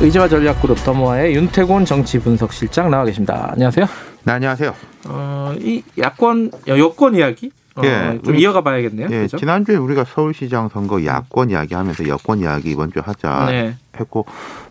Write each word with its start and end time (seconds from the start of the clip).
의지와 0.00 0.28
전략그룹 0.28 0.82
더모아의 0.84 1.34
윤태곤 1.34 1.84
정치 1.84 2.18
분석실장 2.20 2.90
나와 2.90 3.04
계십니다. 3.04 3.50
안녕하세요. 3.52 3.86
네, 4.24 4.32
안녕하세요. 4.32 4.74
어, 5.08 5.54
이 5.58 5.82
야권 5.98 6.52
여권 6.68 7.14
이야기 7.16 7.50
어, 7.74 7.82
예, 7.84 8.18
좀 8.24 8.34
우리- 8.34 8.42
이어가 8.42 8.60
봐야겠네요. 8.62 9.08
예, 9.10 9.20
그죠? 9.22 9.36
지난주에 9.38 9.74
우리가 9.76 10.04
서울시장 10.04 10.68
선거 10.72 11.04
야권 11.04 11.50
이야기하면서 11.50 12.06
여권 12.08 12.38
이야기 12.40 12.70
이번 12.70 12.92
주에 12.92 13.02
하자 13.04 13.46
네. 13.50 13.74
했고 13.98 14.24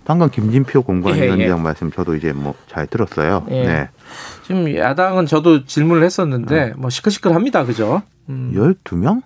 방금 0.05 0.29
김진표 0.29 0.79
예, 0.79 0.83
공관 0.83 1.15
위원장 1.15 1.61
말씀 1.61 1.91
저도 1.91 2.15
이제 2.15 2.31
뭐 2.31 2.53
잘 2.69 2.87
들었어요. 2.87 3.45
예. 3.49 3.63
네. 3.65 3.89
지금 4.45 4.73
야당은 4.73 5.25
저도 5.25 5.65
질문을 5.65 6.03
했었는데 6.03 6.73
뭐 6.77 6.89
시끌시끌합니다. 6.89 7.65
그죠? 7.65 8.01
음. 8.29 8.53
12명? 8.55 9.21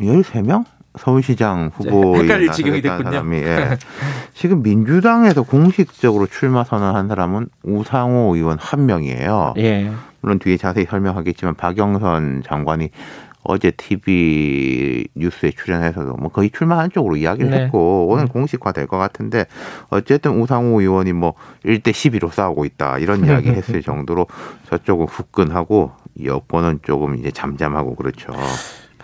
13명? 0.00 0.64
서울시장 0.98 1.70
후보에 1.74 2.20
헷갈릴 2.22 2.52
지경이 2.52 2.80
됐군요. 2.82 3.10
사람이 3.10 3.36
예. 3.38 3.76
지금 4.34 4.62
민주당에서 4.62 5.42
공식적으로 5.42 6.26
출마 6.26 6.64
선언한 6.64 7.08
사람은 7.08 7.48
우상호 7.62 8.36
의원 8.36 8.58
한 8.60 8.86
명이에요. 8.86 9.54
예. 9.58 9.90
물론 10.20 10.38
뒤에 10.38 10.56
자세히 10.56 10.84
설명하겠지만 10.86 11.54
박영선 11.54 12.42
장관이 12.46 12.90
어제 13.46 13.70
TV 13.70 15.06
뉴스에 15.14 15.50
출연해서도 15.50 16.14
뭐 16.14 16.30
거의 16.30 16.48
출마한 16.50 16.90
쪽으로 16.90 17.16
이야기를 17.16 17.50
네. 17.50 17.64
했고 17.64 18.06
오늘 18.08 18.26
공식화 18.26 18.72
될 18.72 18.86
것 18.86 18.96
같은데 18.96 19.44
어쨌든 19.90 20.40
우상호 20.40 20.80
의원이 20.80 21.12
뭐 21.12 21.34
1대 21.64 21.90
12로 21.90 22.30
싸우고 22.32 22.64
있다 22.64 22.98
이런 22.98 23.22
이야기 23.26 23.50
했을 23.52 23.82
정도로 23.82 24.26
저쪽은 24.70 25.06
후끈하고 25.08 25.92
여권은 26.24 26.80
조금 26.84 27.16
이제 27.16 27.30
잠잠하고 27.30 27.96
그렇죠. 27.96 28.32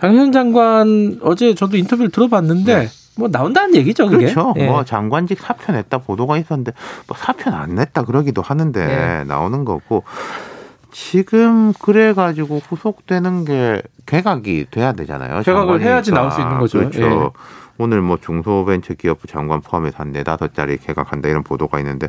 박현 0.01 0.31
장관 0.31 1.19
어제 1.21 1.53
저도 1.53 1.77
인터뷰를 1.77 2.09
들어봤는데 2.09 2.89
뭐 3.17 3.27
나온다는 3.29 3.75
얘기죠, 3.75 4.07
그게. 4.07 4.25
네. 4.25 4.33
그렇죠. 4.33 4.53
예. 4.57 4.65
뭐 4.65 4.83
장관직 4.83 5.39
사표 5.39 5.71
냈다 5.73 5.99
보도가 5.99 6.37
있었는데 6.37 6.73
뭐 7.07 7.15
사표는 7.15 7.57
안 7.57 7.75
냈다 7.75 8.03
그러기도 8.05 8.41
하는데 8.41 8.85
네. 8.85 9.23
나오는 9.25 9.63
거고 9.63 10.03
지금 10.91 11.71
그래 11.79 12.13
가지고 12.13 12.59
후속되는 12.67 13.45
게 13.45 13.81
개각이 14.07 14.65
돼야 14.71 14.91
되잖아요. 14.93 15.43
개각을 15.43 15.43
장관이니까. 15.43 15.89
해야지 15.89 16.11
나올 16.11 16.31
수 16.31 16.41
있는 16.41 16.57
거죠. 16.57 16.79
그렇죠. 16.79 17.01
예. 17.01 17.29
오늘 17.81 18.01
뭐 18.01 18.17
중소벤처기업부 18.21 19.27
장관 19.27 19.59
포함해서 19.61 19.97
한 19.99 20.11
네다섯 20.11 20.53
자리 20.53 20.77
개각한다 20.77 21.29
이런 21.29 21.43
보도가 21.43 21.79
있는데 21.79 22.07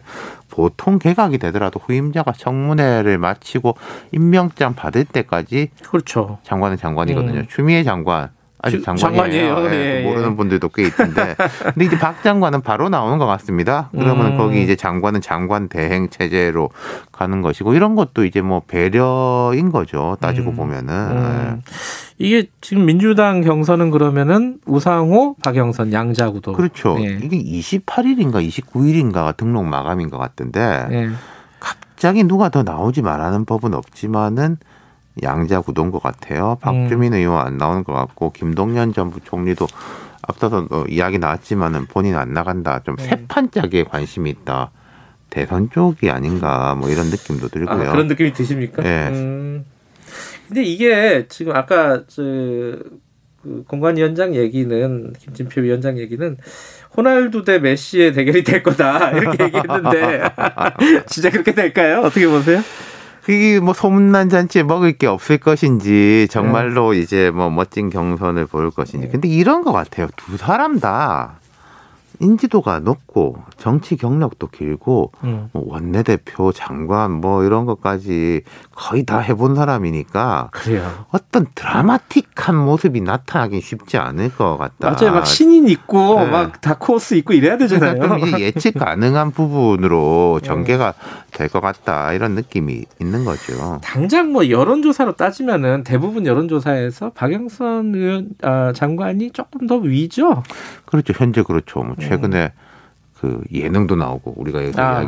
보통 0.51 0.99
개각이 0.99 1.39
되더라도 1.39 1.81
후임자가 1.83 2.33
청문회를 2.33 3.17
마치고 3.19 3.77
임명장 4.13 4.75
받을 4.75 5.05
때까지 5.05 5.71
그렇죠. 5.89 6.39
장관은 6.43 6.77
장관이거든요. 6.77 7.41
음. 7.41 7.47
추미애 7.49 7.83
장관 7.85 8.31
아직 8.65 8.79
주- 8.79 8.85
장관이에요. 8.85 9.55
장관이에요. 9.57 9.75
예, 9.83 10.01
예, 10.01 10.05
모르는 10.05 10.33
예. 10.33 10.37
분들도 10.37 10.69
꽤 10.69 10.83
있던데. 10.85 11.35
근데 11.65 11.85
이제 11.87 11.99
박 11.99 12.23
장관은 12.23 12.61
바로 12.61 12.89
나오는 12.89 13.19
것 13.19 13.27
같습니다. 13.27 13.89
그러면 13.91 14.33
음. 14.35 14.37
거기 14.37 14.63
이제 14.63 14.77
장관은 14.77 15.21
장관 15.21 15.69
대행 15.69 16.11
체제로 16.11 16.71
가는 17.11 17.43
것이고 17.43 17.75
이런 17.75 17.97
것도 17.97 18.25
이제 18.25 18.41
뭐 18.41 18.61
배려인 18.69 19.73
거죠. 19.73 20.17
따지고 20.21 20.51
음. 20.51 20.57
보면은. 20.57 20.95
음. 20.95 21.63
이게 22.19 22.47
지금 22.61 22.87
민주당 22.87 23.41
경선은 23.41 23.91
그러면은 23.91 24.59
우상호, 24.67 25.37
박영선 25.43 25.93
양자구도. 25.93 26.53
그렇죠. 26.53 26.97
예. 27.01 27.19
이게 27.23 27.39
28일인가 27.39 28.47
29일인가가 28.47 29.37
등록 29.37 29.65
마감인 29.65 30.11
것 30.11 30.19
같던데 30.19 30.87
예. 30.91 31.11
갑자기 31.59 32.25
누가 32.25 32.49
더 32.49 32.63
나오지 32.63 33.03
말라는 33.03 33.45
법은 33.45 33.75
없지만은 33.75 34.57
양자 35.23 35.61
구도인 35.61 35.91
것 35.91 36.03
같아요. 36.03 36.53
음. 36.53 36.57
박주민 36.61 37.15
의원 37.15 37.47
안 37.47 37.59
나오는 37.59 37.85
것 37.85 37.93
같고 37.93 38.33
김동연 38.33 38.93
전 38.93 39.11
부총리도 39.11 39.67
앞서서 40.23 40.67
어, 40.71 40.85
이야기 40.89 41.19
나왔지만은 41.19 41.87
본인 41.87 42.17
안 42.17 42.33
나간다. 42.33 42.81
좀 42.81 42.97
네. 42.97 43.05
세판 43.05 43.51
짜기에 43.51 43.85
관심이 43.85 44.31
있다. 44.31 44.71
대선 45.31 45.71
쪽이 45.71 46.11
아닌가 46.11 46.75
뭐 46.75 46.89
이런 46.91 47.07
느낌도 47.07 47.47
아, 47.47 47.49
들고요. 47.49 47.91
그런 47.91 48.07
느낌이 48.07 48.33
드십니까? 48.33 48.85
예. 48.85 49.09
음. 49.09 49.65
근데 50.53 50.65
이게 50.65 51.25
지금 51.31 51.57
아까 51.57 52.05
저그 52.09 53.65
공관위원장 53.67 54.35
얘기는 54.35 55.13
김진표 55.19 55.63
위원장 55.63 55.99
얘기는 55.99 56.37
호날두 56.95 57.43
대 57.45 57.59
메시의 57.59 58.13
대결이 58.13 58.45
될 58.45 58.63
거다 58.63 59.13
이렇게 59.13 59.45
얘기했는데 59.45 60.21
진짜 61.09 61.31
그렇게 61.31 61.55
될까요? 61.55 62.03
어떻게 62.05 62.27
보세요? 62.27 62.61
그게 63.23 63.61
뭐 63.61 63.73
소문난 63.73 64.29
잔치에 64.29 64.63
먹을 64.63 64.93
게 64.93 65.07
없을 65.07 65.39
것인지 65.39 66.29
정말로 66.31 66.93
네. 66.93 66.99
이제 66.99 67.31
뭐 67.31 67.49
멋진 67.49 67.89
경선을 67.89 68.47
보일 68.47 68.71
것인지. 68.71 69.09
근데 69.09 69.29
이런 69.29 69.63
것 69.63 69.73
같아요. 69.73 70.09
두 70.17 70.37
사람 70.37 70.81
다 70.81 71.39
인지도가 72.23 72.79
높고 72.81 73.37
정치 73.59 73.97
경력도 73.97 74.47
길고 74.49 75.13
음. 75.25 75.49
뭐 75.53 75.65
원내대표, 75.67 76.53
장관 76.53 77.11
뭐 77.11 77.43
이런 77.45 77.67
것까지 77.67 78.43
거의 78.75 79.05
다 79.05 79.19
해본 79.19 79.55
사람이니까 79.57 80.49
그래요. 80.53 81.05
어떤 81.11 81.47
드라마틱한 81.55 82.57
모습이 82.57 83.01
나타나긴 83.01 83.61
쉽지 83.61 83.99
않을 83.99 84.35
것 84.37 84.57
같다. 84.57 84.91
맞아요. 84.93 85.13
막 85.15 85.27
신인 85.27 85.69
있고 85.69 86.21
네. 86.21 86.31
막 86.31 86.61
다크호스 86.61 87.15
있고 87.17 87.33
이래야 87.33 87.57
그러니까 87.57 87.79
되잖아요. 87.79 88.03
좀 88.19 88.29
이제 88.29 88.41
예측 88.41 88.75
가능한 88.75 89.33
부분으로 89.33 90.41
전개가 90.45 90.95
될 91.33 91.49
것 91.53 91.61
같다 91.61 92.13
이런 92.13 92.35
느낌이 92.35 92.85
있는 93.01 93.25
거죠. 93.25 93.81
당장 93.83 94.33
뭐 94.33 94.49
여론조사로 94.49 95.17
따지면은 95.17 95.83
대부분 95.85 96.25
여론조사에서 96.25 97.11
박영선 97.11 97.95
의원 97.95 98.29
아, 98.43 98.73
장관이 98.75 99.33
조금 99.33 99.67
더 99.67 99.77
위죠. 99.77 100.43
그렇죠. 100.87 101.13
현재 101.17 101.43
그렇죠. 101.43 101.81
뭐 101.83 101.95
최근에 102.17 102.53
그 103.23 103.41
예능도 103.53 103.95
나오고 103.95 104.35
우리가 104.37 104.65
여기 104.65 104.81
아. 104.81 105.05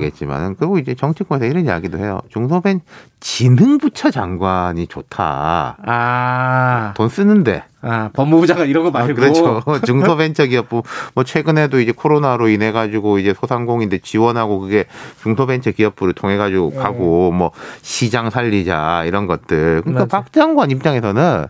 그리고 0.54 0.78
이제 0.78 0.94
정치권에서 0.94 1.47
이런 1.47 1.65
이야기도 1.65 1.98
해요. 1.98 2.20
중소벤 2.28 2.81
지능부처 3.19 4.12
장관이 4.12 4.87
좋다. 4.87 5.78
아, 5.84 6.94
돈 6.97 7.09
쓰는데 7.09 7.64
아 7.84 8.10
법무부 8.12 8.46
장관 8.46 8.68
이런 8.68 8.84
거 8.84 8.90
말고 8.90 9.12
아, 9.12 9.14
그렇죠. 9.14 9.62
중소벤처기업부 9.84 10.82
뭐 11.14 11.24
최근에도 11.24 11.80
이제 11.80 11.92
코로나로 11.92 12.48
인해 12.48 12.72
가지고 12.72 13.18
이제 13.18 13.34
소상공인들 13.38 14.00
지원하고 14.00 14.60
그게 14.60 14.86
중소벤처기업부를 15.22 16.14
통해 16.14 16.36
가지고 16.36 16.70
네. 16.70 16.78
가고 16.78 17.30
뭐 17.32 17.50
시장 17.82 18.30
살리자 18.30 19.04
이런 19.06 19.26
것들. 19.26 19.82
그러니까 19.82 20.04
맞아. 20.04 20.18
박 20.22 20.32
장관 20.32 20.70
입장에서는 20.70 21.46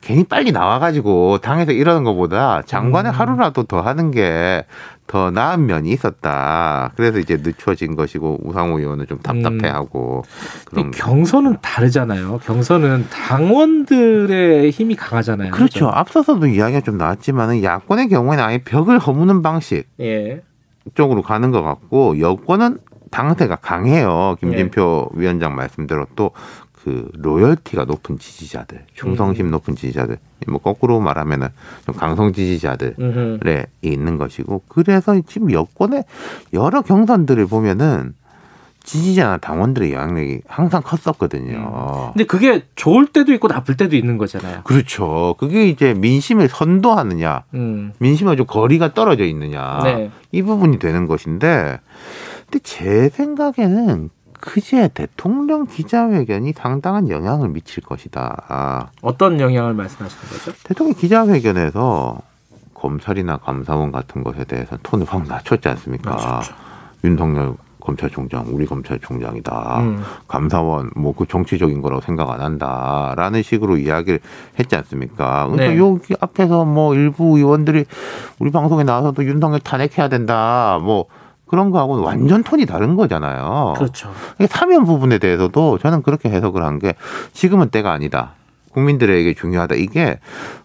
괜히 0.00 0.24
빨리 0.24 0.52
나와 0.52 0.78
가지고 0.78 1.38
당에서 1.38 1.72
이러는 1.72 2.04
것보다 2.04 2.62
장관을 2.64 3.10
음. 3.10 3.14
하루라도 3.14 3.64
더 3.64 3.80
하는 3.80 4.10
게 4.10 4.64
더 5.06 5.30
나은 5.30 5.66
면이 5.66 5.90
있었다. 5.90 6.92
그래서 6.96 7.18
이제 7.18 7.36
늦춰진 7.40 7.94
것이고 7.94 8.40
우상호 8.42 8.78
의원은 8.80 9.06
좀 9.06 9.18
답답해하고 9.18 10.24
그런 10.64 10.90
근데 10.90 10.98
경선은 10.98 11.58
다르잖아요. 11.62 12.40
경선은 12.44 13.06
당원들의 13.10 14.70
힘이 14.70 14.96
강하잖아요. 14.96 15.52
그렇 15.52 15.65
죠. 15.68 15.88
앞서서도 15.88 16.46
이야기가 16.46 16.80
좀 16.80 16.98
나왔지만은 16.98 17.62
야권의 17.62 18.08
경우에는 18.08 18.42
아예 18.42 18.58
벽을 18.58 18.98
허무는 18.98 19.42
방식 19.42 19.84
예. 20.00 20.42
쪽으로 20.94 21.22
가는 21.22 21.50
것 21.50 21.62
같고 21.62 22.20
여권은 22.20 22.78
당세가 23.10 23.56
강해요. 23.56 24.36
김진표 24.40 25.10
예. 25.14 25.20
위원장 25.20 25.54
말씀대로 25.54 26.06
또 26.16 26.32
그 26.86 27.10
로열티가 27.14 27.84
높은 27.84 28.16
지지자들, 28.16 28.78
음. 28.78 28.86
충성심 28.94 29.50
높은 29.50 29.74
지지자들, 29.74 30.18
뭐 30.46 30.60
거꾸로 30.60 31.00
말하면은 31.00 31.48
좀 31.84 31.96
강성 31.96 32.32
지지자들. 32.32 32.94
음흠. 33.00 33.40
에 33.48 33.66
있는 33.82 34.16
것이고 34.18 34.62
그래서 34.68 35.20
지금 35.26 35.50
여권의 35.50 36.04
여러 36.52 36.82
경선들을 36.82 37.44
보면은 37.48 38.14
지지자나 38.86 39.38
당원들의 39.38 39.92
영향력이 39.92 40.42
항상 40.46 40.80
컸었거든요. 40.80 42.12
근데 42.14 42.24
그게 42.24 42.64
좋을 42.76 43.06
때도 43.06 43.34
있고 43.34 43.48
나쁠 43.48 43.76
때도 43.76 43.96
있는 43.96 44.16
거잖아요. 44.16 44.62
그렇죠. 44.62 45.34
그게 45.38 45.68
이제 45.68 45.92
민심을 45.92 46.48
선도하느냐, 46.48 47.42
음. 47.54 47.92
민심과 47.98 48.36
좀 48.36 48.46
거리가 48.46 48.94
떨어져 48.94 49.24
있느냐 49.24 49.80
네. 49.82 50.10
이 50.30 50.40
부분이 50.40 50.78
되는 50.78 51.06
것인데, 51.06 51.80
근데 52.44 52.58
제 52.62 53.08
생각에는 53.08 54.08
그제 54.38 54.88
대통령 54.94 55.66
기자회견이 55.66 56.52
상당한 56.52 57.10
영향을 57.10 57.48
미칠 57.48 57.82
것이다. 57.82 58.92
어떤 59.02 59.40
영향을 59.40 59.74
말씀하시는 59.74 60.22
거죠? 60.30 60.52
대통령 60.62 60.94
기자회견에서 60.94 62.20
검찰이나 62.72 63.38
감사원 63.38 63.90
같은 63.90 64.22
것에 64.22 64.44
대해서 64.44 64.78
톤을 64.84 65.06
확 65.08 65.26
낮췄지 65.26 65.68
않습니까? 65.70 66.10
맞췄죠. 66.10 66.54
윤석열 67.02 67.54
검찰총장 67.86 68.44
우리 68.50 68.66
검찰총장이다. 68.66 69.80
음. 69.80 70.02
감사원 70.28 70.90
뭐 70.96 71.14
그 71.16 71.24
정치적인 71.26 71.80
거라고 71.80 72.02
생각 72.02 72.30
안 72.30 72.40
한다라는 72.42 73.42
식으로 73.42 73.78
이야기를 73.78 74.20
했지 74.60 74.76
않습니까? 74.76 75.46
그러니까 75.48 75.72
네. 75.72 75.78
여기 75.78 76.14
앞에서 76.20 76.64
뭐 76.66 76.94
일부 76.94 77.38
의원들이 77.38 77.86
우리 78.38 78.50
방송에 78.50 78.84
나와서도 78.84 79.24
윤석열 79.24 79.60
탄핵해야 79.60 80.08
된다. 80.08 80.78
뭐 80.82 81.06
그런 81.46 81.70
거하고는 81.70 82.02
완전 82.02 82.42
톤이 82.42 82.66
다른 82.66 82.96
거잖아요. 82.96 83.74
그렇죠. 83.76 84.10
사면 84.50 84.84
부분에 84.84 85.18
대해서도 85.18 85.78
저는 85.78 86.02
그렇게 86.02 86.28
해석을 86.28 86.62
한 86.62 86.78
게 86.80 86.94
지금은 87.32 87.70
때가 87.70 87.92
아니다. 87.92 88.32
국민들에게 88.76 89.34
중요하다. 89.34 89.76
이게 89.76 90.18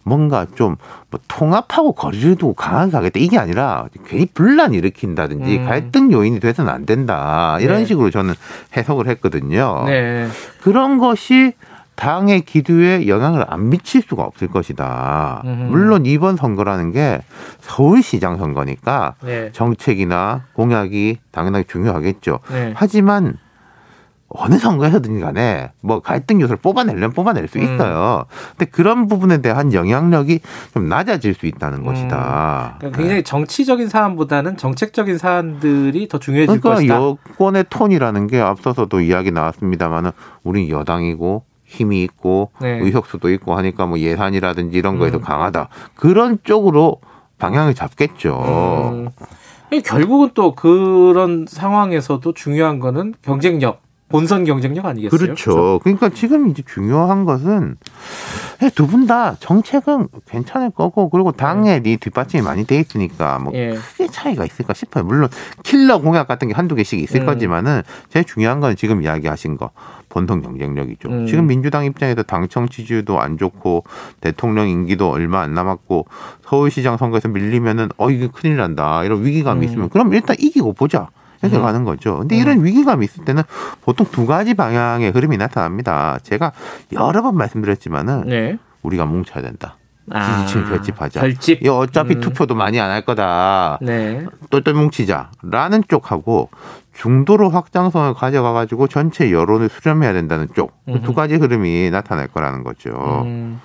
뭔가 0.03 0.45
좀 0.55 0.75
뭐 1.11 1.19
통합하고 1.27 1.91
거리를 1.91 2.35
두고 2.37 2.53
강하게 2.53 2.91
가겠다. 2.91 3.19
이게 3.19 3.37
아니라 3.37 3.85
괜히 4.07 4.25
분란 4.33 4.73
일으킨다든지 4.73 5.57
음. 5.59 5.65
갈등 5.65 6.11
요인이 6.11 6.39
돼서는 6.39 6.71
안 6.71 6.85
된다. 6.85 7.57
이런 7.59 7.79
네. 7.79 7.85
식으로 7.85 8.09
저는 8.09 8.33
해석을 8.77 9.07
했거든요. 9.09 9.83
네. 9.85 10.27
그런 10.61 10.97
것이 10.97 11.53
당의 11.95 12.41
기두에 12.41 13.07
영향을 13.07 13.45
안 13.47 13.69
미칠 13.69 14.01
수가 14.01 14.23
없을 14.23 14.47
것이다. 14.47 15.41
음흠. 15.43 15.63
물론 15.65 16.05
이번 16.05 16.37
선거라는 16.37 16.93
게 16.93 17.21
서울시장 17.59 18.37
선거니까 18.37 19.15
네. 19.21 19.51
정책이나 19.51 20.45
공약이 20.53 21.17
당연하게 21.31 21.65
중요하겠죠. 21.67 22.39
네. 22.49 22.71
하지만 22.73 23.37
어느 24.33 24.57
선거에서든 24.57 25.19
간에 25.19 25.71
뭐 25.81 25.99
갈등 25.99 26.39
요소를 26.41 26.61
뽑아내려면 26.61 27.11
뽑아낼 27.11 27.47
수 27.47 27.57
음. 27.57 27.63
있어요. 27.63 28.25
근데 28.57 28.69
그런 28.71 29.07
부분에 29.07 29.41
대한 29.41 29.73
영향력이 29.73 30.39
좀 30.73 30.87
낮아질 30.87 31.33
수 31.33 31.45
있다는 31.45 31.83
것이다. 31.83 32.75
그러니까 32.79 32.97
굉장히 32.97 33.23
정치적인 33.23 33.89
사안보다는 33.89 34.57
정책적인 34.57 35.17
사안들이 35.17 36.07
더 36.07 36.17
중요해질 36.17 36.61
그러니까 36.61 36.75
것이다. 36.75 36.95
여권의 36.95 37.65
톤이라는 37.69 38.27
게 38.27 38.39
앞서서도 38.39 39.01
이야기 39.01 39.31
나왔습니다만은 39.31 40.11
우리 40.43 40.69
여당이고 40.69 41.43
힘이 41.65 42.03
있고 42.03 42.51
네. 42.61 42.79
의석수도 42.79 43.29
있고 43.31 43.55
하니까 43.55 43.85
뭐 43.85 43.99
예산이라든지 43.99 44.77
이런 44.77 44.97
거에서 44.97 45.17
음. 45.17 45.21
강하다. 45.21 45.69
그런 45.95 46.37
쪽으로 46.43 46.97
방향을 47.37 47.73
잡겠죠. 47.73 48.91
음. 48.93 49.09
결국은 49.85 50.31
또 50.33 50.53
그런 50.53 51.45
상황에서도 51.47 52.33
중요한 52.33 52.79
거는 52.79 53.13
경쟁력, 53.21 53.80
본선 54.11 54.43
경쟁력 54.43 54.85
아니겠어요? 54.85 55.17
그렇죠. 55.17 55.79
그러니까 55.79 56.09
지금 56.09 56.49
이제 56.49 56.63
중요한 56.65 57.25
것은 57.25 57.77
두 58.75 58.85
분 58.87 59.07
다 59.07 59.35
정책은 59.39 60.07
괜찮을 60.27 60.69
거고 60.69 61.09
그리고 61.09 61.31
당에 61.31 61.81
네 61.81 61.97
뒷받침이 61.97 62.43
많이 62.43 62.65
돼 62.65 62.79
있으니까 62.79 63.39
뭐 63.39 63.51
예. 63.55 63.73
크게 63.73 64.07
차이가 64.07 64.45
있을까 64.45 64.73
싶어요. 64.73 65.03
물론 65.03 65.29
킬러 65.63 65.99
공약 65.99 66.27
같은 66.27 66.47
게 66.47 66.53
한두 66.53 66.75
개씩 66.75 66.99
있을 66.99 67.21
음. 67.21 67.25
거지만은 67.25 67.81
제일 68.09 68.25
중요한 68.25 68.59
건 68.59 68.75
지금 68.75 69.01
이야기하신 69.01 69.57
거 69.57 69.71
본통 70.09 70.41
경쟁력이죠. 70.41 71.09
음. 71.09 71.25
지금 71.25 71.47
민주당 71.47 71.85
입장에서 71.85 72.21
당청 72.21 72.69
지지율도 72.69 73.19
안 73.19 73.37
좋고 73.39 73.85
대통령 74.19 74.69
임기도 74.69 75.09
얼마 75.09 75.41
안 75.41 75.53
남았고 75.55 76.05
서울시장 76.45 76.97
선거에서 76.97 77.29
밀리면은 77.29 77.89
어 77.97 78.11
이게 78.11 78.27
큰일 78.27 78.57
난다 78.57 79.03
이런 79.03 79.25
위기감이 79.25 79.65
음. 79.65 79.69
있으면 79.69 79.89
그럼 79.89 80.13
일단 80.13 80.35
이기고 80.37 80.73
보자. 80.73 81.09
이렇게 81.41 81.57
음. 81.57 81.61
가는 81.63 81.83
거죠. 81.83 82.19
근데 82.19 82.35
이런 82.37 82.63
위기감이 82.63 83.05
있을 83.05 83.25
때는 83.25 83.43
보통 83.83 84.05
두 84.11 84.25
가지 84.25 84.53
방향의 84.53 85.11
흐름이 85.11 85.37
나타납니다. 85.37 86.17
제가 86.23 86.51
여러 86.93 87.21
번 87.21 87.35
말씀드렸지만은 87.37 88.23
네. 88.27 88.57
우리가 88.83 89.05
뭉쳐야 89.05 89.41
된다. 89.43 89.77
아, 90.09 90.39
지지층 90.45 90.67
결집하자. 90.67 91.21
결집. 91.21 91.63
이 91.63 91.69
어차피 91.69 92.15
음. 92.15 92.19
투표도 92.21 92.55
많이 92.55 92.79
안 92.79 92.89
할 92.91 93.05
거다. 93.05 93.77
네. 93.81 94.25
똘똘 94.49 94.73
뭉치자라는 94.73 95.83
쪽하고 95.87 96.49
중도로 96.93 97.49
확장성을 97.49 98.13
가져가 98.15 98.51
가지고 98.51 98.87
전체 98.87 99.31
여론을 99.31 99.69
수렴해야 99.69 100.11
된다는 100.13 100.47
쪽두 100.53 100.73
음흠. 100.89 101.13
가지 101.13 101.35
흐름이 101.35 101.89
나타날 101.91 102.27
거라는 102.27 102.63
거죠. 102.63 102.89
음. 103.25 103.61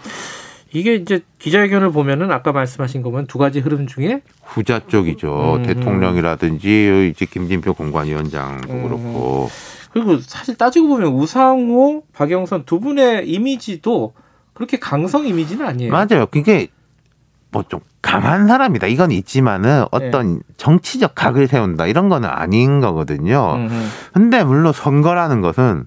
이게 0.72 0.94
이제 0.94 1.20
기자회견을 1.38 1.90
보면은 1.92 2.30
아까 2.32 2.52
말씀하신 2.52 3.02
거 3.02 3.10
보면 3.10 3.26
두 3.26 3.38
가지 3.38 3.60
흐름 3.60 3.86
중에 3.86 4.22
후자 4.42 4.80
쪽이죠. 4.86 5.56
음. 5.56 5.62
대통령이라든지 5.62 7.12
이제 7.14 7.26
김진표 7.26 7.74
공관위원장도 7.74 8.72
음. 8.72 8.82
그렇고 8.82 9.48
그리고 9.92 10.18
사실 10.18 10.56
따지고 10.56 10.88
보면 10.88 11.08
우상호, 11.12 12.02
박영선 12.12 12.64
두 12.66 12.80
분의 12.80 13.28
이미지도 13.30 14.12
그렇게 14.52 14.78
강성 14.78 15.26
이미지는 15.26 15.66
아니에요. 15.66 15.92
맞아요. 15.92 16.26
그게 16.30 16.68
뭐 17.50 17.62
좀 17.68 17.80
강한 18.02 18.46
사람이다. 18.46 18.86
이건 18.86 19.10
있지만은 19.10 19.84
어떤 19.90 20.40
정치적 20.58 21.16
각을 21.16 21.48
세운다. 21.48 21.86
이런 21.86 22.08
거는 22.08 22.28
아닌 22.28 22.80
거거든요. 22.80 23.54
음흠. 23.56 23.74
근데 24.12 24.44
물론 24.44 24.72
선거라는 24.72 25.40
것은 25.40 25.86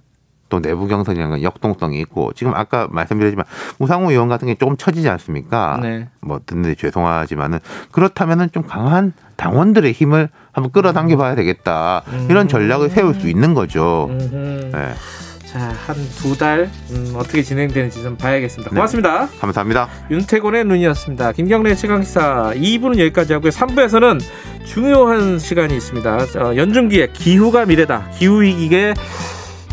또 0.50 0.62
내부 0.62 0.88
경선이라는 0.88 1.30
건 1.30 1.44
역동성이 1.44 2.00
있고 2.02 2.34
지금 2.34 2.54
아까 2.56 2.88
말씀드렸지만 2.92 3.46
우상호 3.80 4.12
의원 4.12 4.28
같은 4.28 4.48
게 4.48 4.56
조금 4.56 4.76
처지지 4.76 5.08
않습니까? 5.10 5.80
네. 5.82 6.08
뭐 6.22 6.40
듣는데 6.46 6.76
죄송하지만은 6.76 7.60
그렇다면은 7.92 8.52
좀 8.52 8.64
강한 8.64 9.14
당원들의 9.38 9.92
힘을 9.94 10.30
한번 10.52 10.72
끌어당겨 10.72 11.16
봐야 11.18 11.36
되겠다. 11.36 12.04
이런 12.30 12.48
전략을 12.48 12.90
세울 12.90 13.14
수 13.14 13.30
있는 13.30 13.54
거죠. 13.54 14.10
네. 14.12 14.72
자, 15.52 15.74
한 15.88 15.96
두달 16.20 16.70
음, 16.92 17.14
어떻게 17.16 17.42
진행되는지 17.42 18.04
좀 18.04 18.16
봐야겠습니다. 18.18 18.70
네. 18.70 18.76
고맙습니다. 18.76 19.28
감사합니다. 19.40 19.88
윤태곤의 20.12 20.66
눈이었습니다. 20.66 21.32
김경래 21.32 21.74
최강 21.74 22.04
시사 22.04 22.54
2부는 22.54 23.00
여기까지 23.00 23.34
하고요. 23.34 23.50
3부에서는 23.50 24.20
중요한 24.66 25.40
시간이 25.40 25.76
있습니다. 25.76 26.18
어, 26.38 26.56
연중기획 26.56 27.14
기후가 27.14 27.66
미래다. 27.66 28.10
기후 28.16 28.44
위기에 28.44 28.94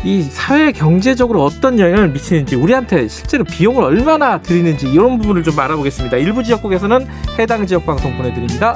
이 0.03 0.21
사회 0.21 0.71
경제적으로 0.71 1.43
어떤 1.43 1.79
영향을 1.79 2.09
미치는지 2.09 2.55
우리한테 2.55 3.07
실제로 3.07 3.43
비용을 3.43 3.83
얼마나 3.83 4.41
들이는지 4.41 4.87
이런 4.87 5.17
부분을 5.17 5.43
좀 5.43 5.59
알아보겠습니다. 5.59 6.17
일부 6.17 6.43
지역국에서는 6.43 7.07
해당 7.39 7.65
지역 7.65 7.85
방송 7.85 8.15
보내드립니다. 8.15 8.75